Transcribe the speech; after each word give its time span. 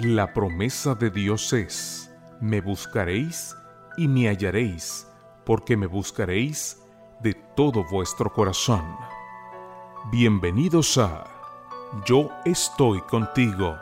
La 0.00 0.32
promesa 0.32 0.94
de 0.94 1.10
Dios 1.10 1.52
es, 1.52 2.08
me 2.40 2.60
buscaréis 2.60 3.56
y 3.96 4.06
me 4.06 4.28
hallaréis, 4.28 5.08
porque 5.44 5.76
me 5.76 5.88
buscaréis 5.88 6.80
de 7.20 7.34
todo 7.56 7.82
vuestro 7.90 8.32
corazón. 8.32 8.84
Bienvenidos 10.12 10.98
a 10.98 11.24
Yo 12.06 12.30
estoy 12.44 13.00
contigo. 13.00 13.76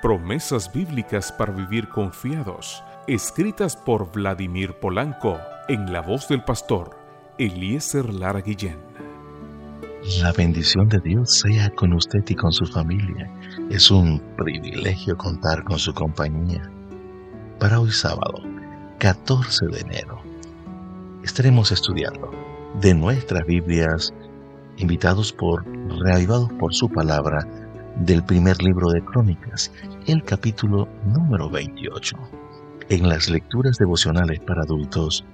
Promesas 0.00 0.72
bíblicas 0.72 1.30
para 1.30 1.52
vivir 1.52 1.90
confiados, 1.90 2.82
escritas 3.06 3.76
por 3.76 4.10
Vladimir 4.10 4.80
Polanco, 4.80 5.38
en 5.68 5.92
la 5.92 6.00
voz 6.00 6.28
del 6.28 6.42
pastor 6.44 6.96
Eliezer 7.36 8.08
Lara 8.14 8.40
Guillén. 8.40 8.80
La 10.04 10.32
bendición 10.32 10.88
de 10.88 10.98
Dios 10.98 11.38
sea 11.38 11.70
con 11.70 11.92
usted 11.92 12.24
y 12.26 12.34
con 12.34 12.52
su 12.52 12.66
familia. 12.66 13.30
Es 13.70 13.88
un 13.88 14.20
privilegio 14.36 15.16
contar 15.16 15.62
con 15.62 15.78
su 15.78 15.94
compañía. 15.94 16.68
Para 17.60 17.78
hoy 17.78 17.92
sábado, 17.92 18.42
14 18.98 19.66
de 19.66 19.80
enero, 19.80 20.20
estaremos 21.22 21.70
estudiando 21.70 22.32
de 22.80 22.94
nuestras 22.94 23.46
Biblias, 23.46 24.12
invitados 24.76 25.32
por, 25.32 25.64
reavivados 26.04 26.52
por 26.54 26.74
su 26.74 26.88
palabra, 26.88 27.46
del 27.94 28.24
primer 28.24 28.60
libro 28.60 28.88
de 28.88 29.04
Crónicas, 29.04 29.70
el 30.08 30.24
capítulo 30.24 30.88
número 31.06 31.48
28. 31.48 32.16
En 32.88 33.08
las 33.08 33.30
lecturas 33.30 33.76
devocionales 33.78 34.40
para 34.40 34.62
adultos, 34.62 35.24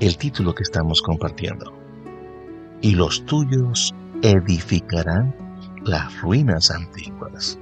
el 0.00 0.16
título 0.16 0.54
que 0.54 0.62
estamos 0.62 1.02
compartiendo 1.02 1.81
y 2.82 2.96
los 2.96 3.24
tuyos 3.26 3.94
edificarán 4.22 5.34
las 5.84 6.20
ruinas 6.20 6.70
antiguas. 6.70 7.58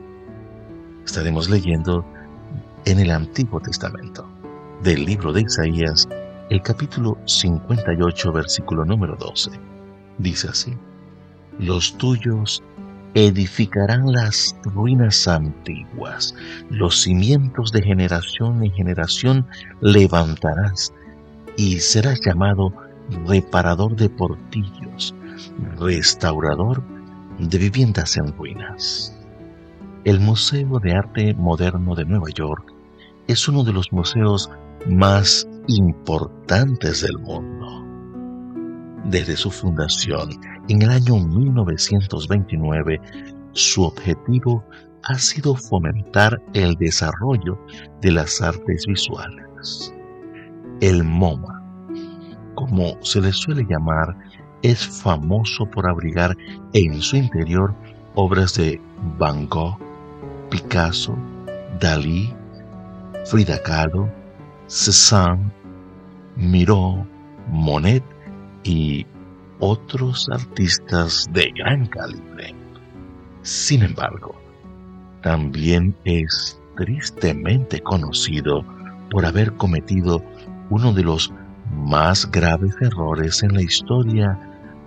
Estaremos 1.05 1.49
leyendo 1.49 2.05
en 2.87 2.99
el 2.99 3.11
Antiguo 3.11 3.61
Testamento 3.61 4.27
del 4.83 5.05
libro 5.05 5.33
de 5.33 5.43
Isaías, 5.43 6.09
el 6.49 6.63
capítulo 6.63 7.19
58, 7.27 8.33
versículo 8.33 8.85
número 8.85 9.15
12. 9.17 9.51
Dice 10.19 10.49
así, 10.49 10.75
los 11.59 11.97
tuyos 11.99 12.63
edificarán 13.15 14.13
las 14.13 14.57
ruinas 14.63 15.29
antiguas, 15.29 16.35
los 16.71 17.03
cimientos 17.03 17.73
de 17.73 17.83
generación 17.83 18.65
en 18.65 18.73
generación 18.73 19.47
levantarás, 19.81 20.95
y 21.57 21.79
serás 21.81 22.21
llamado 22.25 22.73
reparador 23.27 23.97
de 23.97 24.09
portillos, 24.09 25.15
restaurador 25.79 26.83
de 27.39 27.59
viviendas 27.59 28.17
en 28.17 28.33
ruinas. 28.37 29.17
El 30.05 30.21
Museo 30.21 30.79
de 30.79 30.95
Arte 30.95 31.35
Moderno 31.35 31.95
de 31.95 32.05
Nueva 32.05 32.29
York 32.35 32.73
es 33.27 33.49
uno 33.49 33.65
de 33.65 33.73
los 33.73 33.93
museos 33.93 34.51
más 34.87 35.47
importantes 35.69 37.03
del 37.03 37.19
mundo. 37.19 37.85
Desde 39.05 39.37
su 39.37 39.51
fundación 39.51 40.31
en 40.69 40.83
el 40.83 40.91
año 40.91 41.17
1929, 41.17 43.01
su 43.53 43.83
objetivo 43.83 44.65
ha 45.05 45.19
sido 45.19 45.55
fomentar 45.55 46.41
el 46.55 46.75
desarrollo 46.77 47.59
de 48.01 48.13
las 48.13 48.41
artes 48.41 48.87
visuales. 48.87 49.95
El 50.81 51.05
MoMA 51.05 51.60
como 52.61 53.03
se 53.03 53.23
le 53.23 53.33
suele 53.33 53.65
llamar, 53.65 54.15
es 54.61 54.87
famoso 54.87 55.65
por 55.65 55.89
abrigar 55.89 56.37
en 56.75 57.01
su 57.01 57.17
interior 57.17 57.75
obras 58.15 58.55
de 58.55 58.79
Van 59.19 59.49
Gogh, 59.49 59.79
Picasso, 60.51 61.17
Dalí, 61.81 62.35
Frida 63.25 63.63
Kahlo, 63.63 64.11
Cézanne, 64.67 65.51
Miró, 66.37 67.07
Monet 67.49 68.05
y 68.63 69.07
otros 69.59 70.29
artistas 70.31 71.27
de 71.33 71.51
gran 71.57 71.87
calibre. 71.87 72.55
Sin 73.41 73.83
embargo, 73.83 74.39
también 75.23 75.97
es 76.05 76.61
tristemente 76.77 77.81
conocido 77.81 78.63
por 79.11 79.25
haber 79.25 79.55
cometido 79.55 80.23
uno 80.69 80.93
de 80.93 81.03
los 81.03 81.33
más 81.71 82.31
graves 82.31 82.75
errores 82.81 83.43
en 83.43 83.55
la 83.55 83.63
historia 83.63 84.39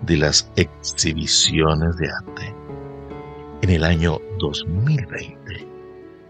de 0.02 0.16
las 0.16 0.50
exhibiciones 0.56 1.96
de 1.96 2.08
arte. 2.10 2.54
En 3.62 3.70
el 3.70 3.84
año 3.84 4.18
2020, 4.38 5.66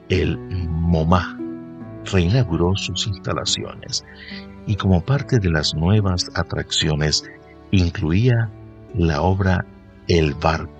el 0.08 0.38
MoMA 0.38 1.38
reinauguró 2.04 2.76
sus 2.76 3.06
instalaciones 3.06 4.04
y 4.66 4.76
como 4.76 5.00
parte 5.04 5.38
de 5.38 5.50
las 5.50 5.74
nuevas 5.74 6.30
atracciones 6.34 7.24
incluía 7.70 8.50
la 8.94 9.22
obra 9.22 9.64
El 10.08 10.34
barco 10.34 10.72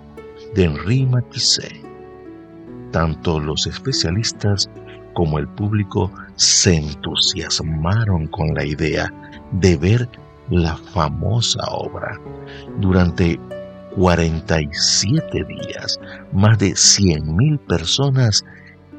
de 0.54 0.64
Henri 0.64 1.06
Matisse. 1.06 1.82
Tanto 2.92 3.40
los 3.40 3.66
especialistas 3.66 4.70
como 5.14 5.38
el 5.38 5.48
público 5.48 6.10
se 6.36 6.76
entusiasmaron 6.76 8.26
con 8.26 8.54
la 8.54 8.64
idea 8.64 9.12
de 9.52 9.76
ver 9.76 10.08
la 10.50 10.76
famosa 10.76 11.60
obra. 11.70 12.20
Durante 12.78 13.38
47 13.96 15.44
días, 15.44 15.98
más 16.32 16.58
de 16.58 16.70
100.000 16.70 17.58
personas, 17.60 18.44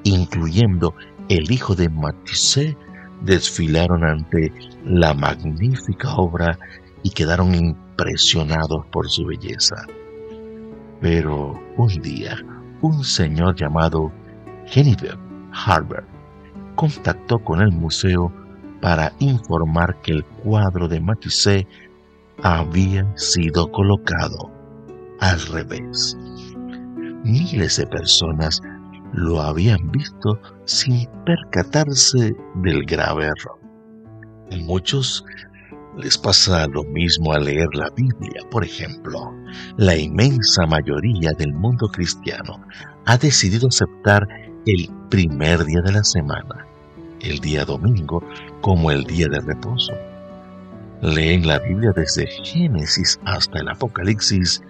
incluyendo 0.03 0.95
el 1.29 1.51
hijo 1.51 1.75
de 1.75 1.89
Matisse, 1.89 2.77
desfilaron 3.21 4.03
ante 4.03 4.51
la 4.85 5.13
magnífica 5.13 6.15
obra 6.15 6.57
y 7.03 7.09
quedaron 7.11 7.53
impresionados 7.53 8.85
por 8.91 9.09
su 9.09 9.25
belleza. 9.25 9.75
Pero 11.01 11.59
un 11.77 12.01
día, 12.01 12.37
un 12.81 13.03
señor 13.03 13.55
llamado 13.55 14.11
Genevieve 14.65 15.24
Harbert 15.55 16.07
contactó 16.75 17.39
con 17.39 17.61
el 17.61 17.71
museo 17.71 18.31
para 18.81 19.13
informar 19.19 20.01
que 20.01 20.11
el 20.11 20.25
cuadro 20.25 20.87
de 20.87 20.99
Matisse 20.99 21.67
había 22.43 23.05
sido 23.15 23.71
colocado 23.71 24.51
al 25.19 25.41
revés. 25.47 26.17
Miles 27.23 27.77
de 27.77 27.87
personas 27.87 28.61
lo 29.13 29.41
habían 29.41 29.89
visto 29.91 30.39
sin 30.65 31.07
percatarse 31.25 32.35
del 32.55 32.85
grave 32.85 33.25
error. 33.25 33.59
A 34.51 34.57
muchos 34.57 35.23
les 35.97 36.17
pasa 36.17 36.67
lo 36.67 36.83
mismo 36.83 37.31
al 37.31 37.45
leer 37.45 37.69
la 37.73 37.89
Biblia, 37.95 38.41
por 38.51 38.65
ejemplo. 38.65 39.33
La 39.77 39.95
inmensa 39.95 40.65
mayoría 40.67 41.31
del 41.37 41.53
mundo 41.53 41.87
cristiano 41.87 42.61
ha 43.05 43.17
decidido 43.17 43.67
aceptar 43.69 44.27
el 44.65 44.89
primer 45.09 45.63
día 45.65 45.81
de 45.81 45.91
la 45.91 46.03
semana 46.03 46.65
el 47.21 47.39
día 47.39 47.65
domingo 47.65 48.23
como 48.61 48.91
el 48.91 49.03
día 49.03 49.27
de 49.27 49.39
reposo. 49.39 49.93
Leen 51.01 51.45
la 51.47 51.59
Biblia 51.59 51.91
desde 51.95 52.27
Génesis 52.27 53.19
hasta 53.25 53.59
el 53.59 53.69
Apocalipsis 53.69 54.61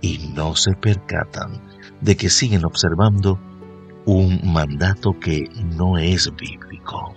y 0.00 0.32
no 0.34 0.54
se 0.54 0.72
percatan 0.74 1.60
de 2.00 2.16
que 2.16 2.28
siguen 2.28 2.64
observando 2.64 3.38
un 4.04 4.40
mandato 4.52 5.18
que 5.18 5.48
no 5.76 5.96
es 5.98 6.30
bíblico. 6.36 7.14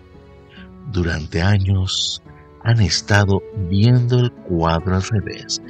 Durante 0.92 1.42
años 1.42 2.22
han 2.64 2.82
estado 2.82 3.42
viendo 3.70 4.20
el 4.20 4.32
cuadro 4.32 4.96
al 4.96 5.04
revés 5.04 5.62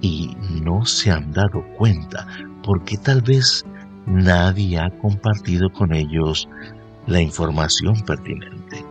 y 0.00 0.36
no 0.62 0.84
se 0.84 1.10
han 1.10 1.32
dado 1.32 1.64
cuenta 1.78 2.26
porque 2.62 2.96
tal 2.96 3.22
vez 3.22 3.64
nadie 4.06 4.78
ha 4.78 4.90
compartido 4.98 5.70
con 5.72 5.92
ellos 5.92 6.48
la 7.06 7.20
información 7.20 8.00
pertinente. 8.02 8.84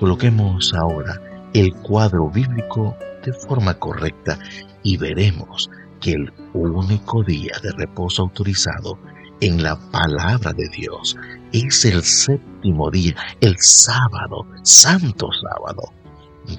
Coloquemos 0.00 0.72
ahora 0.74 1.20
el 1.52 1.72
cuadro 1.74 2.30
bíblico 2.30 2.96
de 3.24 3.32
forma 3.32 3.74
correcta 3.74 4.38
y 4.82 4.96
veremos 4.96 5.70
que 6.00 6.12
el 6.12 6.32
único 6.52 7.22
día 7.22 7.52
de 7.62 7.72
reposo 7.72 8.22
autorizado 8.22 8.98
en 9.40 9.62
la 9.62 9.76
palabra 9.90 10.52
de 10.52 10.68
Dios 10.68 11.16
es 11.52 11.84
el 11.84 12.02
séptimo 12.02 12.90
día, 12.90 13.14
el 13.40 13.56
sábado, 13.58 14.46
santo 14.62 15.28
sábado. 15.32 15.92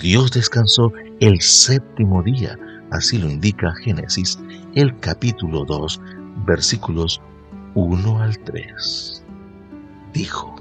Dios 0.02 0.32
descansó 0.32 0.92
el 1.20 1.42
séptimo 1.42 2.24
día, 2.24 2.58
así 2.92 3.18
lo 3.18 3.30
indica 3.30 3.74
Génesis, 3.84 4.40
el 4.74 4.98
capítulo 5.00 5.64
2, 5.66 6.02
versículos 6.46 7.22
1 7.76 8.22
al 8.22 8.38
3. 8.40 9.24
Dijo, 10.14 10.56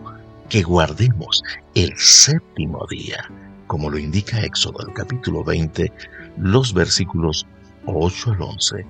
que 0.49 0.63
guardemos 0.63 1.43
el 1.75 1.93
séptimo 1.97 2.87
día, 2.91 3.29
como 3.67 3.91
lo 3.91 3.99
indica 3.99 4.45
Éxodo 4.45 4.87
el 4.87 4.93
capítulo 4.93 5.43
20, 5.43 5.93
los 6.39 6.75
versículos 6.75 7.47
8 7.87 8.33
al 8.33 8.43
11, 8.43 8.87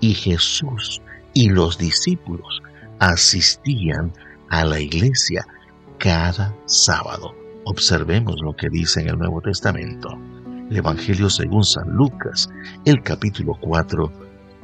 y 0.00 0.14
Jesús 0.14 1.00
y 1.34 1.48
los 1.48 1.78
discípulos 1.78 2.62
asistían 2.98 4.12
a 4.50 4.64
la 4.64 4.80
iglesia 4.80 5.46
cada 5.98 6.54
sábado. 6.66 7.34
Observemos 7.64 8.36
lo 8.40 8.54
que 8.54 8.68
dice 8.68 9.00
en 9.00 9.08
el 9.08 9.18
Nuevo 9.18 9.40
Testamento. 9.40 10.18
El 10.70 10.76
Evangelio 10.76 11.30
según 11.30 11.64
San 11.64 11.90
Lucas, 11.90 12.48
el 12.84 13.02
capítulo 13.02 13.56
4, 13.60 14.12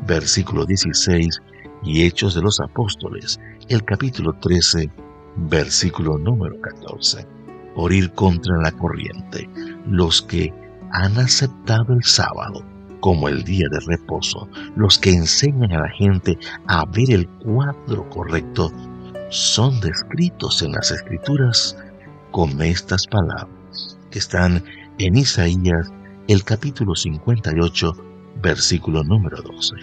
versículo 0.06 0.66
16, 0.66 1.40
y 1.84 2.02
Hechos 2.02 2.34
de 2.34 2.42
los 2.42 2.60
Apóstoles, 2.60 3.38
el 3.68 3.84
capítulo 3.84 4.32
13, 4.40 4.90
versículo 5.36 6.18
número 6.18 6.60
14. 6.60 7.26
Por 7.74 7.92
ir 7.92 8.12
contra 8.12 8.56
la 8.58 8.72
corriente, 8.72 9.48
los 9.86 10.22
que 10.22 10.52
han 10.92 11.18
aceptado 11.18 11.92
el 11.92 12.04
sábado 12.04 12.64
como 13.00 13.28
el 13.28 13.44
día 13.44 13.66
de 13.70 13.80
reposo, 13.80 14.48
los 14.76 14.98
que 14.98 15.10
enseñan 15.10 15.72
a 15.72 15.80
la 15.80 15.90
gente 15.90 16.38
a 16.66 16.86
ver 16.86 17.10
el 17.10 17.28
cuadro 17.28 18.08
correcto, 18.08 18.72
son 19.28 19.78
descritos 19.80 20.62
en 20.62 20.72
las 20.72 20.90
escrituras 20.90 21.76
con 22.30 22.62
estas 22.62 23.06
palabras 23.06 23.98
que 24.10 24.20
están 24.20 24.64
en 24.98 25.16
Isaías 25.16 25.92
el 26.28 26.44
capítulo 26.44 26.94
58, 26.94 27.92
versículo 28.40 29.02
número 29.04 29.42
12. 29.42 29.74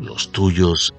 Los 0.00 0.32
tuyos 0.32 0.94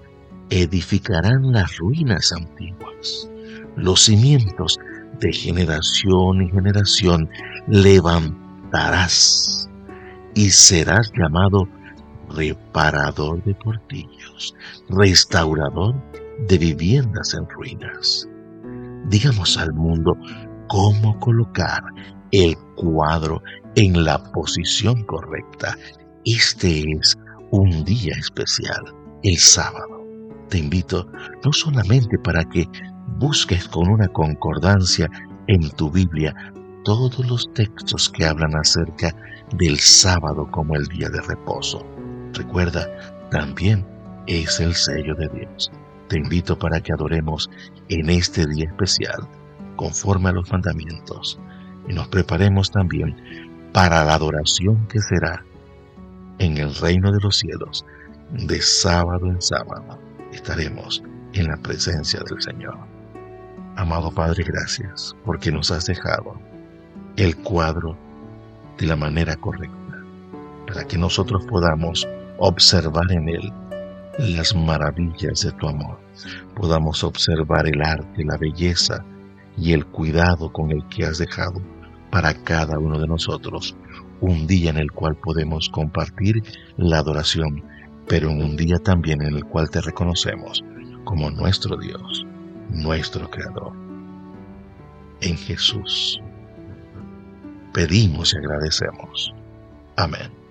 edificarán 0.62 1.52
las 1.52 1.78
ruinas 1.78 2.32
antiguas, 2.32 3.30
los 3.76 4.02
cimientos 4.02 4.78
de 5.20 5.34
generación 5.34 6.42
en 6.42 6.52
generación 6.52 7.28
levantarás 7.68 9.68
y 10.36 10.52
serás 10.52 11.12
llamado 11.18 11.68
reparador 12.30 13.44
de 13.44 13.56
portillos, 13.56 14.56
restaurador 14.90 15.96
de 16.48 16.58
viviendas 16.58 17.34
en 17.34 17.48
ruinas. 17.50 18.28
Digamos 19.06 19.58
al 19.58 19.74
mundo 19.74 20.16
cómo 20.68 21.20
colocar 21.20 21.82
el 22.32 22.56
cuadro 22.76 23.42
en 23.76 24.04
la 24.04 24.24
posición 24.32 25.04
correcta. 25.06 25.78
Este 26.26 26.84
es 27.00 27.18
un 27.52 27.84
día 27.84 28.14
especial, 28.20 28.82
el 29.24 29.38
sábado. 29.38 29.93
Te 30.50 30.58
invito 30.60 31.08
no 31.44 31.52
solamente 31.52 32.18
para 32.20 32.44
que 32.46 32.68
busques 33.18 33.68
con 33.68 33.90
una 33.90 34.08
concordancia 34.08 35.10
en 35.48 35.70
tu 35.72 35.90
Biblia 35.90 36.36
todos 36.84 37.26
los 37.28 37.52
textos 37.54 38.10
que 38.10 38.26
hablan 38.26 38.56
acerca 38.56 39.16
del 39.56 39.80
sábado 39.80 40.48
como 40.52 40.76
el 40.76 40.86
día 40.88 41.10
de 41.10 41.22
reposo. 41.22 41.86
Recuerda, 42.34 42.88
también 43.30 43.86
es 44.28 44.60
el 44.60 44.76
sello 44.76 45.16
de 45.16 45.30
Dios. 45.30 45.72
Te 46.08 46.18
invito 46.18 46.58
para 46.58 46.82
que 46.82 46.94
adoremos 46.94 47.50
en 47.90 48.10
este 48.10 48.46
día 48.46 48.66
especial, 48.66 49.28
conforme 49.76 50.30
a 50.30 50.34
los 50.34 50.52
mandamientos, 50.52 51.40
y 51.88 51.94
nos 51.94 52.08
preparemos 52.10 52.70
también 52.70 53.16
para 53.74 54.04
la 54.04 54.14
adoración 54.14 54.88
que 54.88 55.00
será 55.00 55.44
en 56.40 56.58
el 56.58 56.76
reino 56.76 57.12
de 57.12 57.20
los 57.22 57.38
cielos, 57.38 57.86
de 58.32 58.62
sábado 58.62 59.28
en 59.28 59.42
sábado. 59.42 60.00
Estaremos 60.34 61.04
en 61.34 61.48
la 61.48 61.58
presencia 61.58 62.20
del 62.28 62.42
Señor. 62.42 62.78
Amado 63.76 64.12
Padre, 64.12 64.44
gracias 64.44 65.16
porque 65.26 65.52
nos 65.52 65.70
has 65.72 65.86
dejado 65.86 66.40
el 67.18 67.38
cuadro 67.38 67.96
de 68.80 68.88
la 68.88 68.96
manera 68.96 69.36
correcta, 69.36 70.04
para 70.68 70.86
que 70.86 70.98
nosotros 70.98 71.46
podamos 71.46 72.08
observar 72.40 73.12
en 73.12 73.30
él 73.30 73.54
las 74.18 74.56
maravillas 74.56 75.42
de 75.42 75.52
tu 75.54 75.68
amor, 75.68 76.00
podamos 76.56 77.04
observar 77.04 77.68
el 77.68 77.82
arte, 77.82 78.26
la 78.26 78.38
belleza 78.38 79.06
y 79.56 79.74
el 79.74 79.86
cuidado 79.86 80.52
con 80.52 80.72
el 80.72 80.84
que 80.88 81.06
has 81.06 81.20
dejado 81.20 81.62
para 82.10 82.34
cada 82.34 82.80
uno 82.80 83.00
de 83.00 83.08
nosotros 83.08 83.76
un 84.22 84.48
día 84.48 84.72
en 84.72 84.78
el 84.78 84.92
cual 84.92 85.16
podemos 85.16 85.70
compartir 85.70 86.42
la 86.78 87.00
adoración, 87.00 87.64
pero 88.08 88.30
en 88.30 88.42
un 88.42 88.56
día 88.56 88.80
también 88.80 89.22
en 89.22 89.36
el 89.36 89.46
cual 89.46 89.70
te 89.70 89.82
reconocemos 89.82 90.64
como 91.04 91.30
nuestro 91.32 91.78
Dios, 91.78 92.26
nuestro 92.70 93.30
Creador. 93.30 93.74
En 95.22 95.38
Jesús 95.38 96.22
pedimos 97.74 98.34
y 98.34 98.38
agradecemos. 98.38 99.34
Amén. 99.96 100.43